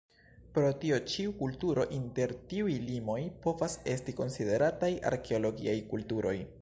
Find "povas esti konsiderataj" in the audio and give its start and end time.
3.47-4.91